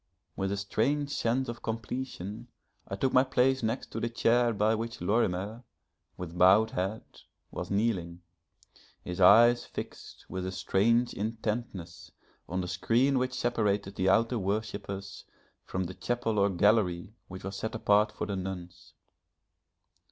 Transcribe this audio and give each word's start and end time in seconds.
With 0.35 0.51
a 0.51 0.57
strange 0.57 1.11
sense 1.11 1.47
of 1.47 1.61
completion 1.61 2.47
I 2.87 2.95
took 2.95 3.13
my 3.13 3.23
place 3.23 3.61
next 3.61 3.91
to 3.91 3.99
the 3.99 4.09
chair 4.09 4.51
by 4.51 4.73
which 4.73 4.99
Lorimer, 4.99 5.63
with 6.17 6.35
bowed 6.35 6.71
head, 6.71 7.03
was 7.51 7.69
kneeling, 7.69 8.23
his 9.03 9.21
eyes 9.21 9.63
fixed 9.63 10.25
with 10.27 10.43
a 10.47 10.51
strange 10.51 11.13
intentness 11.13 12.11
on 12.49 12.61
the 12.61 12.67
screen 12.67 13.19
which 13.19 13.35
separated 13.35 13.93
the 13.93 14.09
outer 14.09 14.39
worshippers 14.39 15.25
from 15.65 15.83
the 15.83 15.93
chapel 15.93 16.39
or 16.39 16.49
gallery 16.49 17.13
which 17.27 17.43
was 17.43 17.55
set 17.57 17.75
apart 17.75 18.11
for 18.11 18.25
the 18.25 18.35
nuns. 18.35 18.93